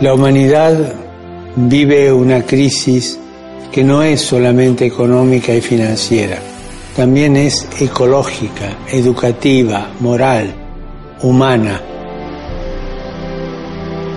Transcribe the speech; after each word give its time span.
La 0.00 0.12
humanidad 0.12 0.92
vive 1.56 2.12
una 2.12 2.42
crisis 2.42 3.18
que 3.72 3.82
no 3.82 4.02
es 4.02 4.20
solamente 4.20 4.84
económica 4.84 5.54
y 5.54 5.62
financiera, 5.62 6.38
también 6.94 7.34
es 7.36 7.66
ecológica, 7.80 8.76
educativa, 8.92 9.90
moral, 10.00 10.54
humana. 11.22 11.80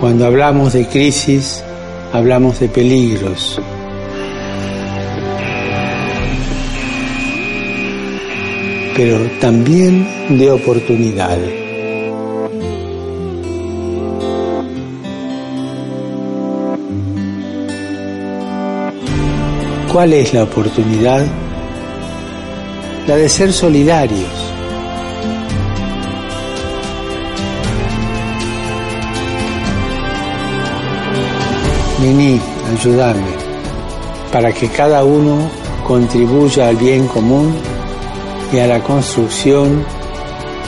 Cuando 0.00 0.26
hablamos 0.26 0.74
de 0.74 0.86
crisis, 0.86 1.64
hablamos 2.12 2.60
de 2.60 2.68
peligros. 2.68 3.60
pero 8.96 9.18
también 9.40 10.06
de 10.38 10.50
oportunidades. 10.50 11.69
¿Cuál 19.92 20.12
es 20.12 20.32
la 20.32 20.44
oportunidad? 20.44 21.26
La 23.08 23.16
de 23.16 23.28
ser 23.28 23.52
solidarios. 23.52 24.28
Vení, 32.00 32.40
ayudarme, 32.70 33.32
para 34.32 34.52
que 34.52 34.68
cada 34.68 35.02
uno 35.02 35.50
contribuya 35.84 36.68
al 36.68 36.76
bien 36.76 37.08
común 37.08 37.52
y 38.52 38.60
a 38.60 38.68
la 38.68 38.80
construcción 38.84 39.84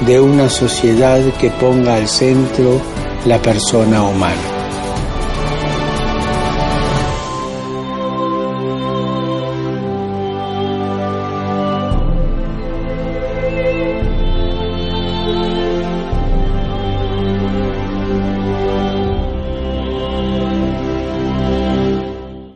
de 0.04 0.18
una 0.18 0.48
sociedad 0.48 1.20
que 1.40 1.48
ponga 1.50 1.94
al 1.94 2.08
centro 2.08 2.80
la 3.24 3.40
persona 3.40 4.02
humana. 4.02 4.61